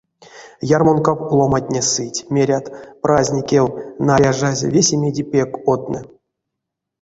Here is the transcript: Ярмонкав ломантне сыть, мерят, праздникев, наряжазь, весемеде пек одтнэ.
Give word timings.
Ярмонкав 0.75 1.19
ломантне 1.37 1.81
сыть, 1.91 2.19
мерят, 2.33 2.65
праздникев, 3.03 3.65
наряжазь, 4.07 4.63
весемеде 4.73 5.23
пек 5.31 5.51
одтнэ. 5.73 5.99